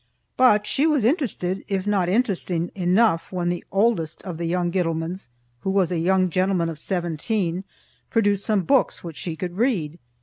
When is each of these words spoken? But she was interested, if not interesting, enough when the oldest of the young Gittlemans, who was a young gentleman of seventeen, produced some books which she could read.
But 0.35 0.65
she 0.65 0.87
was 0.87 1.05
interested, 1.05 1.63
if 1.67 1.85
not 1.85 2.09
interesting, 2.09 2.71
enough 2.73 3.31
when 3.31 3.49
the 3.49 3.63
oldest 3.71 4.23
of 4.23 4.39
the 4.39 4.47
young 4.47 4.71
Gittlemans, 4.71 5.27
who 5.59 5.69
was 5.69 5.91
a 5.91 5.99
young 5.99 6.31
gentleman 6.31 6.69
of 6.69 6.79
seventeen, 6.79 7.63
produced 8.09 8.43
some 8.43 8.63
books 8.63 9.03
which 9.03 9.15
she 9.17 9.35
could 9.35 9.57
read. 9.57 9.99